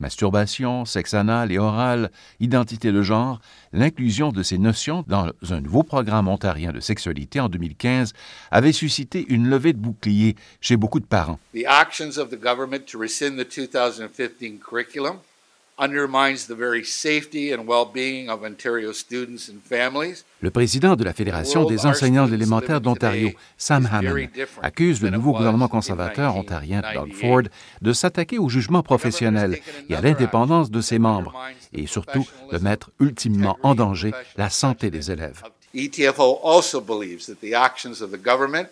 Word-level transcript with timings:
Masturbation, 0.00 0.84
sexe 0.84 1.14
anal 1.14 1.52
et 1.52 1.58
oral, 1.58 2.10
identité 2.40 2.90
de 2.90 3.02
genre, 3.02 3.40
l'inclusion 3.72 4.32
de 4.32 4.42
ces 4.42 4.58
notions 4.58 5.04
dans 5.06 5.30
un 5.50 5.60
nouveau 5.60 5.82
programme 5.82 6.26
ontarien 6.26 6.72
de 6.72 6.80
sexualité 6.80 7.38
en 7.38 7.48
2015 7.48 8.14
avait 8.50 8.72
suscité 8.72 9.26
une 9.28 9.48
levée 9.48 9.72
de 9.72 9.78
boucliers 9.78 10.36
chez 10.60 10.76
beaucoup 10.76 11.00
de 11.00 11.06
parents. 11.06 11.38
The 11.54 11.66
actions 11.66 12.18
of 12.18 12.30
the 12.30 12.40
government 12.40 12.86
to 12.90 12.98
rescind 12.98 13.38
the 13.38 13.46
2015 13.46 14.58
curriculum 14.58 15.18
le 20.42 20.50
président 20.50 20.94
de 20.96 21.04
la 21.04 21.12
Fédération 21.14 21.64
des 21.64 21.86
enseignants 21.86 22.26
de 22.26 22.32
l'élémentaire 22.32 22.82
d'Ontario, 22.82 23.30
Sam 23.56 23.88
Hammond, 23.90 24.28
accuse 24.62 25.00
le 25.00 25.08
nouveau 25.08 25.32
gouvernement 25.32 25.68
conservateur 25.68 26.36
ontarien, 26.36 26.82
Doug 26.94 27.14
Ford, 27.14 27.42
de 27.80 27.92
s'attaquer 27.94 28.38
au 28.38 28.50
jugement 28.50 28.82
professionnel 28.82 29.58
et 29.88 29.94
à 29.94 30.02
l'indépendance 30.02 30.70
de 30.70 30.82
ses 30.82 30.98
membres, 30.98 31.34
et 31.72 31.86
surtout 31.86 32.26
de 32.52 32.58
mettre 32.58 32.90
ultimement 33.00 33.56
en 33.62 33.74
danger 33.74 34.12
la 34.36 34.50
santé 34.50 34.90
des 34.90 35.10
élèves. 35.10 35.42
ETFO 35.72 36.40
also 36.42 36.80
believes 36.80 37.24
that 37.26 37.40
the 37.40 37.54
actions 37.54 38.02
of 38.02 38.10
the 38.10 38.18
government 38.22 38.68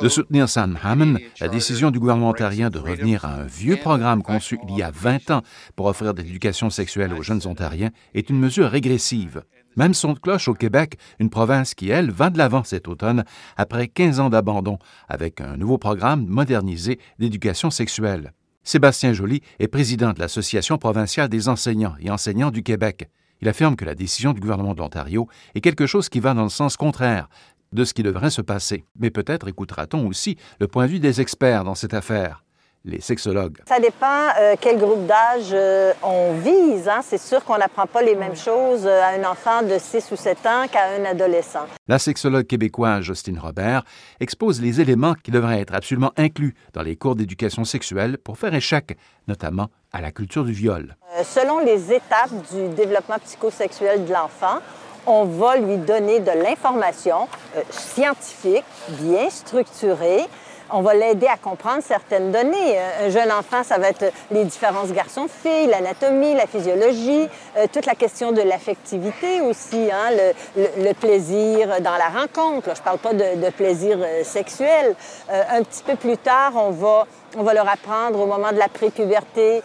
de 0.00 0.08
soutenir 0.08 0.48
Sam 0.48 0.78
Hammond, 0.80 1.18
la 1.40 1.48
décision 1.48 1.90
du 1.90 1.98
gouvernement 1.98 2.30
ontarien 2.30 2.70
de 2.70 2.78
revenir 2.78 3.24
à 3.24 3.34
un 3.34 3.46
vieux 3.46 3.76
programme 3.76 4.22
conçu 4.22 4.60
il 4.68 4.76
y 4.76 4.82
a 4.82 4.92
20 4.92 5.32
ans 5.32 5.42
pour 5.74 5.86
offrir 5.86 6.14
de 6.14 6.22
l'éducation 6.22 6.70
sexuelle 6.70 7.12
aux 7.12 7.22
jeunes 7.22 7.44
Ontariens 7.46 7.90
est 8.14 8.30
une 8.30 8.38
mesure 8.38 8.70
régressive. 8.70 9.42
Même 9.76 9.92
son 9.92 10.12
de 10.12 10.20
cloche 10.20 10.46
au 10.46 10.54
Québec, 10.54 10.98
une 11.18 11.28
province 11.28 11.74
qui, 11.74 11.90
elle, 11.90 12.12
va 12.12 12.30
de 12.30 12.38
l'avant 12.38 12.62
cet 12.62 12.86
automne 12.86 13.24
après 13.56 13.88
15 13.88 14.20
ans 14.20 14.30
d'abandon, 14.30 14.78
avec 15.08 15.40
un 15.40 15.56
nouveau 15.56 15.78
programme 15.78 16.26
modernisé 16.26 17.00
d'éducation 17.18 17.70
sexuelle. 17.70 18.32
Sébastien 18.62 19.12
Joly 19.12 19.42
est 19.58 19.68
président 19.68 20.12
de 20.12 20.20
l'Association 20.20 20.78
provinciale 20.78 21.28
des 21.28 21.48
enseignants 21.48 21.96
et 22.00 22.10
enseignants 22.10 22.50
du 22.50 22.62
Québec. 22.62 23.08
Il 23.40 23.48
affirme 23.48 23.76
que 23.76 23.84
la 23.84 23.94
décision 23.94 24.32
du 24.32 24.40
gouvernement 24.40 24.74
de 24.74 24.78
l'Ontario 24.78 25.28
est 25.54 25.60
quelque 25.60 25.86
chose 25.86 26.08
qui 26.08 26.20
va 26.20 26.34
dans 26.34 26.44
le 26.44 26.48
sens 26.48 26.76
contraire 26.76 27.28
de 27.72 27.84
ce 27.84 27.94
qui 27.94 28.02
devrait 28.02 28.30
se 28.30 28.42
passer. 28.42 28.84
Mais 28.98 29.10
peut-être 29.10 29.48
écoutera-t-on 29.48 30.06
aussi 30.06 30.36
le 30.60 30.68
point 30.68 30.86
de 30.86 30.92
vue 30.92 31.00
des 31.00 31.20
experts 31.20 31.64
dans 31.64 31.74
cette 31.74 31.94
affaire 31.94 32.45
les 32.86 33.00
sexologues. 33.00 33.58
Ça 33.68 33.80
dépend 33.80 34.28
euh, 34.38 34.54
quel 34.60 34.78
groupe 34.78 35.06
d'âge 35.06 35.50
euh, 35.52 35.92
on 36.02 36.34
vise. 36.34 36.88
Hein. 36.88 37.00
C'est 37.02 37.18
sûr 37.18 37.44
qu'on 37.44 37.58
n'apprend 37.58 37.86
pas 37.86 38.00
les 38.00 38.14
mêmes 38.14 38.36
choses 38.36 38.86
euh, 38.86 39.02
à 39.02 39.08
un 39.18 39.24
enfant 39.24 39.62
de 39.62 39.76
6 39.76 40.12
ou 40.12 40.16
7 40.16 40.46
ans 40.46 40.66
qu'à 40.70 40.90
un 40.98 41.04
adolescent. 41.04 41.66
La 41.88 41.98
sexologue 41.98 42.46
québécoise 42.46 43.02
Justine 43.02 43.38
Robert 43.38 43.82
expose 44.20 44.62
les 44.62 44.80
éléments 44.80 45.14
qui 45.14 45.32
devraient 45.32 45.60
être 45.60 45.74
absolument 45.74 46.12
inclus 46.16 46.54
dans 46.72 46.82
les 46.82 46.96
cours 46.96 47.16
d'éducation 47.16 47.64
sexuelle 47.64 48.18
pour 48.18 48.38
faire 48.38 48.54
échec, 48.54 48.96
notamment 49.26 49.66
à 49.92 50.00
la 50.00 50.12
culture 50.12 50.44
du 50.44 50.52
viol. 50.52 50.96
selon 51.24 51.58
les 51.58 51.92
étapes 51.92 52.30
du 52.52 52.68
développement 52.74 53.18
psychosexuel 53.24 54.04
de 54.04 54.12
l'enfant, 54.12 54.60
on 55.06 55.24
va 55.24 55.56
lui 55.56 55.76
donner 55.78 56.20
de 56.20 56.32
l'information 56.32 57.28
scientifique, 57.70 58.64
bien 59.00 59.30
structurée, 59.30 60.24
on 60.70 60.82
va 60.82 60.94
l'aider 60.94 61.26
à 61.26 61.36
comprendre 61.36 61.82
certaines 61.82 62.32
données. 62.32 62.78
Un 63.04 63.10
jeune 63.10 63.30
enfant, 63.32 63.62
ça 63.62 63.78
va 63.78 63.88
être 63.88 64.12
les 64.30 64.44
différences 64.44 64.92
garçons-filles, 64.92 65.66
l'anatomie, 65.66 66.34
la 66.34 66.46
physiologie, 66.46 67.28
euh, 67.56 67.66
toute 67.72 67.86
la 67.86 67.94
question 67.94 68.32
de 68.32 68.42
l'affectivité 68.42 69.40
aussi, 69.40 69.90
hein, 69.92 70.10
le, 70.56 70.92
plaisir 70.94 71.80
dans 71.80 71.96
la 71.96 72.08
rencontre. 72.08 72.70
je 72.74 72.80
ne 72.80 72.84
parle 72.84 72.98
pas 72.98 73.12
de, 73.12 73.50
plaisir 73.50 73.98
euh, 74.00 74.24
sexuel. 74.24 74.94
Euh, 75.30 75.42
un 75.50 75.62
petit 75.62 75.82
peu 75.82 75.96
plus 75.96 76.16
tard, 76.16 76.52
on 76.56 76.70
va 76.70 77.06
on 77.36 77.42
va 77.42 77.54
leur 77.54 77.68
apprendre 77.68 78.20
au 78.20 78.26
moment 78.26 78.52
de 78.52 78.58
la 78.58 78.68
prépuberté, 78.68 79.62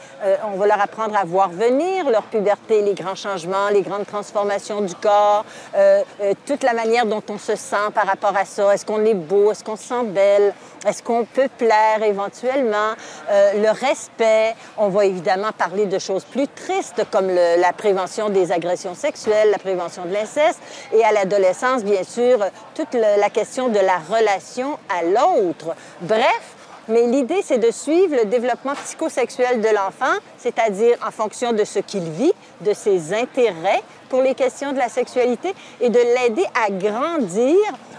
on 0.54 0.58
va 0.58 0.68
leur 0.68 0.82
apprendre 0.82 1.16
à 1.16 1.24
voir 1.24 1.50
venir 1.50 2.10
leur 2.10 2.24
puberté, 2.24 2.82
les 2.82 2.94
grands 2.94 3.16
changements, 3.16 3.70
les 3.72 3.82
grandes 3.82 4.06
transformations 4.06 4.82
du 4.82 4.96
corps, 4.96 5.46
toute 6.46 6.64
la 6.64 6.74
manière 6.74 7.06
dont 7.06 7.24
on 7.30 7.38
se 7.38 7.56
sent 7.56 7.92
par 7.94 8.06
rapport 8.06 8.36
à 8.36 8.46
ça. 8.46 8.74
Est-ce 8.74 8.86
qu'on 8.86 9.06
est 9.06 9.14
beau? 9.14 9.52
Est-ce 9.52 9.64
qu'on 9.64 9.76
se 9.76 9.84
sent 9.84 10.04
belle? 10.06 10.54
Est-ce 10.86 11.04
qu'on 11.04 11.26
peut 11.26 11.50
plaire 11.58 12.02
éventuellement? 12.04 12.94
Euh, 13.30 13.54
le 13.54 13.70
respect. 13.70 14.56
On 14.78 14.90
va 14.90 15.06
évidemment 15.06 15.52
parler 15.56 15.86
de 15.86 16.00
choses 16.00 16.26
plus 16.26 16.48
tristes 16.48 17.04
comme 17.12 17.30
la 17.30 17.74
prévention 17.74 18.30
des 18.30 18.52
agressions 18.52 18.96
sexuelles, 18.96 19.52
la 19.52 19.60
prévention 19.60 20.06
de 20.06 20.14
l'inceste. 20.14 20.60
Et 20.92 21.04
à 21.04 21.12
l'adolescence, 21.12 21.84
bien 21.84 22.04
sûr, 22.04 22.40
toute 22.76 22.94
la 22.94 23.30
question 23.30 23.70
de 23.70 23.80
la 23.80 23.98
relation 23.98 24.78
à 24.90 25.04
l'autre. 25.04 25.76
Bref, 26.02 26.56
mais 26.88 27.06
l'idée, 27.06 27.42
c'est 27.44 27.60
de 27.60 27.72
suivre 27.72 28.16
le 28.16 28.26
développement 28.26 28.74
psychosexuel 28.74 29.62
de 29.62 29.68
l'enfant, 29.68 30.18
c'est-à-dire 30.38 30.98
en 31.06 31.12
fonction 31.12 31.54
de 31.54 31.64
ce 31.64 31.80
qu'il 31.80 32.10
vit, 32.10 32.34
de 32.62 32.74
ses 32.74 33.14
intérêts 33.14 33.82
pour 34.10 34.22
les 34.22 34.34
questions 34.34 34.74
de 34.74 34.78
la 34.78 34.90
sexualité 34.90 35.54
et 35.80 35.90
de 35.90 36.00
l'aider 36.00 36.46
à 36.56 36.72
grandir 36.72 37.56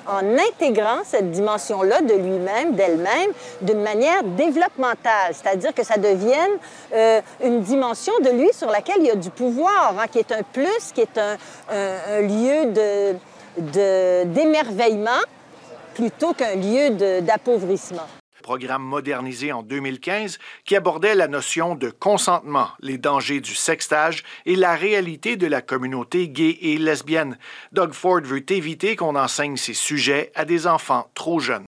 en 0.07 0.37
intégrant 0.37 1.03
cette 1.05 1.31
dimension-là 1.31 2.01
de 2.01 2.15
lui-même, 2.15 2.75
d'elle-même, 2.75 3.31
d'une 3.61 3.83
manière 3.83 4.25
développementale, 4.25 5.33
c'est-à-dire 5.33 5.73
que 5.73 5.85
ça 5.85 5.97
devienne 5.97 6.59
euh, 6.93 7.21
une 7.43 7.61
dimension 7.61 8.13
de 8.23 8.31
lui 8.31 8.51
sur 8.53 8.69
laquelle 8.69 8.97
il 8.99 9.07
y 9.07 9.11
a 9.11 9.15
du 9.15 9.31
pouvoir, 9.31 9.95
hein, 9.99 10.07
qui 10.11 10.19
est 10.19 10.33
un 10.33 10.43
plus, 10.53 10.93
qui 10.93 11.03
est 11.03 11.19
un, 11.19 11.37
lieu 12.21 12.73
d'émerveillement 14.27 15.11
plutôt 15.95 16.33
qu'un 16.33 16.57
lieu 16.57 17.21
d'appauvrissement 17.21 18.09
programme 18.43 18.83
modernisé 18.83 19.53
en 19.53 19.63
2015 19.63 20.39
qui 20.67 20.77
abordait 20.77 21.15
la 21.15 21.29
notion 21.29 21.75
de 21.75 21.89
consentement, 21.89 22.69
les 22.81 22.99
dangers 22.99 23.41
du 23.41 23.55
sextage 23.55 24.23
et 24.45 24.57
la 24.57 24.75
réalité 24.75 25.37
de 25.37 25.47
la 25.47 25.63
communauté 25.63 26.29
gay 26.29 26.59
et 26.61 26.77
lesbienne. 26.77 27.39
Doug 27.73 27.93
Ford 27.93 28.21
veut 28.21 28.45
éviter 28.53 28.97
qu'on 28.97 29.17
enseigne 29.17 29.57
ces 29.57 29.75
sujets 29.75 30.31
à 30.35 30.45
des 30.45 30.67
enfants 30.67 31.11
trop 31.15 31.41
jeunes. 31.41 31.65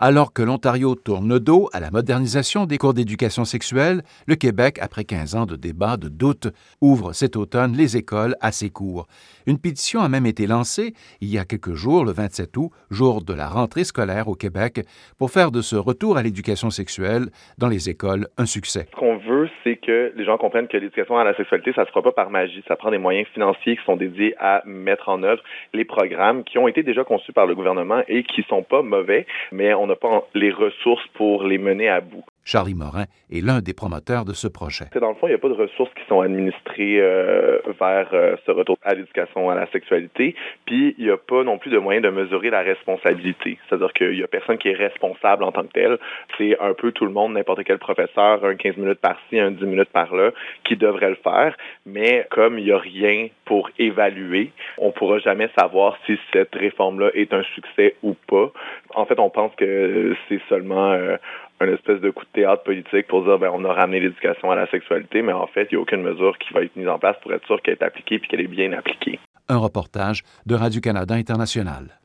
Alors 0.00 0.32
que 0.32 0.42
l'Ontario 0.42 0.94
tourne 0.94 1.28
le 1.28 1.40
dos 1.40 1.68
à 1.72 1.80
la 1.80 1.90
modernisation 1.90 2.66
des 2.66 2.78
cours 2.78 2.94
d'éducation 2.94 3.44
sexuelle, 3.44 4.02
le 4.26 4.34
Québec, 4.34 4.78
après 4.80 5.04
15 5.04 5.36
ans 5.36 5.46
de 5.46 5.56
débats, 5.56 5.96
de 5.96 6.08
doutes, 6.08 6.48
ouvre 6.80 7.12
cet 7.12 7.36
automne 7.36 7.74
les 7.76 7.96
écoles 7.96 8.34
à 8.40 8.50
ses 8.50 8.70
cours. 8.70 9.06
Une 9.46 9.58
pétition 9.58 10.00
a 10.00 10.08
même 10.08 10.26
été 10.26 10.46
lancée 10.46 10.94
il 11.20 11.28
y 11.28 11.38
a 11.38 11.44
quelques 11.44 11.74
jours, 11.74 12.04
le 12.04 12.12
27 12.12 12.56
août, 12.56 12.70
jour 12.90 13.22
de 13.22 13.34
la 13.34 13.48
rentrée 13.48 13.84
scolaire 13.84 14.28
au 14.28 14.34
Québec, 14.34 14.80
pour 15.18 15.30
faire 15.30 15.50
de 15.50 15.60
ce 15.60 15.76
retour 15.76 16.16
à 16.16 16.22
l'éducation 16.22 16.70
sexuelle 16.70 17.26
dans 17.58 17.68
les 17.68 17.88
écoles 17.88 18.26
un 18.36 18.46
succès. 18.46 18.86
Ce 18.90 18.96
qu'on 18.96 19.18
veut, 19.18 19.48
c'est 19.62 19.76
que 19.76 20.12
les 20.16 20.24
gens 20.24 20.38
comprennent 20.38 20.68
que 20.68 20.76
l'éducation 20.76 21.16
à 21.16 21.24
la 21.24 21.36
sexualité, 21.36 21.72
ça 21.74 21.82
ne 21.82 21.86
se 21.86 21.90
fera 21.90 22.02
pas 22.02 22.12
par 22.12 22.30
magie. 22.30 22.62
Ça 22.66 22.76
prend 22.76 22.90
des 22.90 22.98
moyens 22.98 23.26
financiers 23.32 23.76
qui 23.76 23.84
sont 23.84 23.96
dédiés 23.96 24.34
à 24.38 24.62
mettre 24.66 25.08
en 25.08 25.22
œuvre 25.22 25.42
les 25.72 25.84
programmes 25.84 26.44
qui 26.44 26.58
ont 26.58 26.68
été 26.68 26.82
déjà 26.82 27.04
conçus 27.04 27.32
par 27.32 27.46
le 27.46 27.54
gouvernement 27.54 28.02
et 28.08 28.22
qui 28.24 28.42
sont 28.48 28.62
pas 28.62 28.82
mauvais, 28.82 29.26
mais 29.52 29.74
on 29.74 29.83
n'a 29.86 29.96
pas 29.96 30.26
les 30.34 30.50
ressources 30.50 31.06
pour 31.14 31.44
les 31.44 31.58
mener 31.58 31.88
à 31.88 32.00
bout. 32.00 32.24
Charlie 32.44 32.74
Morin 32.74 33.04
est 33.32 33.40
l'un 33.40 33.60
des 33.60 33.72
promoteurs 33.72 34.24
de 34.24 34.32
ce 34.34 34.48
projet. 34.48 34.84
Dans 35.00 35.08
le 35.08 35.14
fond, 35.14 35.26
il 35.26 35.30
n'y 35.30 35.36
a 35.36 35.38
pas 35.38 35.48
de 35.48 35.54
ressources 35.54 35.92
qui 35.94 36.04
sont 36.08 36.20
administrées 36.20 37.00
euh, 37.00 37.58
vers 37.80 38.08
euh, 38.12 38.36
ce 38.44 38.50
retour 38.50 38.76
à 38.82 38.94
l'éducation 38.94 39.48
à 39.48 39.54
la 39.54 39.66
sexualité, 39.70 40.34
puis 40.66 40.94
il 40.98 41.04
n'y 41.04 41.10
a 41.10 41.16
pas 41.16 41.42
non 41.42 41.58
plus 41.58 41.70
de 41.70 41.78
moyen 41.78 42.00
de 42.00 42.10
mesurer 42.10 42.50
la 42.50 42.60
responsabilité. 42.60 43.58
C'est-à-dire 43.68 43.92
qu'il 43.94 44.12
n'y 44.12 44.22
a 44.22 44.28
personne 44.28 44.58
qui 44.58 44.68
est 44.68 44.74
responsable 44.74 45.42
en 45.42 45.52
tant 45.52 45.62
que 45.62 45.72
tel. 45.72 45.98
C'est 46.36 46.58
un 46.60 46.74
peu 46.74 46.92
tout 46.92 47.06
le 47.06 47.12
monde, 47.12 47.32
n'importe 47.32 47.64
quel 47.64 47.78
professeur, 47.78 48.44
un 48.44 48.56
15 48.56 48.76
minutes 48.76 49.00
par-ci, 49.00 49.38
un 49.40 49.50
10 49.50 49.64
minutes 49.64 49.90
par-là, 49.90 50.32
qui 50.64 50.76
devrait 50.76 51.10
le 51.10 51.16
faire, 51.16 51.56
mais 51.86 52.26
comme 52.30 52.58
il 52.58 52.66
n'y 52.66 52.72
a 52.72 52.78
rien 52.78 53.28
pour 53.46 53.70
évaluer, 53.78 54.52
on 54.78 54.88
ne 54.88 54.92
pourra 54.92 55.18
jamais 55.18 55.48
savoir 55.58 55.96
si 56.06 56.18
cette 56.32 56.54
réforme-là 56.54 57.10
est 57.14 57.32
un 57.32 57.42
succès 57.54 57.96
ou 58.02 58.14
pas. 58.26 58.52
En 58.94 59.06
fait, 59.06 59.18
on 59.18 59.30
pense 59.30 59.54
que 59.56 60.14
c'est 60.28 60.40
seulement 60.48 60.92
euh, 60.92 61.16
un 61.60 61.68
espèce 61.68 62.00
de 62.00 62.10
coup 62.10 62.24
de 62.24 62.40
théâtre 62.40 62.64
politique 62.64 63.06
pour 63.06 63.24
dire 63.24 63.38
ben 63.38 63.50
on 63.52 63.64
a 63.64 63.72
ramené 63.72 64.00
l'éducation 64.00 64.50
à 64.50 64.56
la 64.56 64.68
sexualité, 64.70 65.22
mais 65.22 65.32
en 65.32 65.46
fait, 65.46 65.68
il 65.70 65.74
n'y 65.74 65.78
a 65.78 65.82
aucune 65.82 66.02
mesure 66.02 66.36
qui 66.38 66.52
va 66.52 66.62
être 66.62 66.76
mise 66.76 66.88
en 66.88 66.98
place 66.98 67.16
pour 67.22 67.32
être 67.32 67.46
sûr 67.46 67.60
qu'elle 67.62 67.74
est 67.74 67.82
appliquée 67.82 68.18
puis 68.18 68.28
qu'elle 68.28 68.40
est 68.40 68.48
bien 68.48 68.72
appliquée. 68.72 69.18
Un 69.48 69.58
reportage 69.58 70.22
de 70.46 70.54
Radio-Canada 70.54 71.14
International. 71.14 72.00